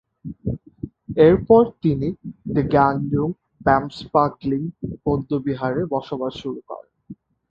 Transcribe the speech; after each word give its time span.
এরপর 1.19 1.63
তিনি 1.81 2.07
দ্গোন-লুং-ব্যাম্স-পা-গ্লিং 2.55 4.61
বৌদ্ধবিহারে 5.03 5.81
বসবাস 5.91 6.33
শুরু 6.41 6.59
করেন। 6.69 6.91